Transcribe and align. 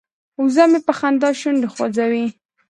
وزه 0.41 0.63
مې 0.71 0.79
په 0.87 0.93
خندا 0.99 1.29
شونډې 1.39 1.67
خوځوي. 1.73 2.25